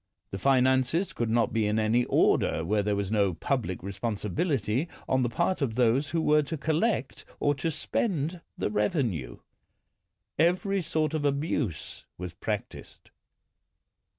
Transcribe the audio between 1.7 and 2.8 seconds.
any order